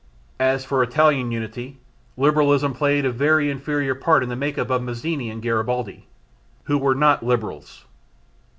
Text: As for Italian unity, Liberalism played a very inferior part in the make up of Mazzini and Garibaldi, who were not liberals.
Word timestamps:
As 0.39 0.65
for 0.65 0.81
Italian 0.81 1.31
unity, 1.31 1.77
Liberalism 2.17 2.73
played 2.73 3.05
a 3.05 3.11
very 3.11 3.51
inferior 3.51 3.93
part 3.93 4.23
in 4.23 4.29
the 4.29 4.35
make 4.35 4.57
up 4.57 4.71
of 4.71 4.81
Mazzini 4.81 5.29
and 5.29 5.43
Garibaldi, 5.43 6.07
who 6.63 6.79
were 6.79 6.95
not 6.95 7.21
liberals. 7.21 7.85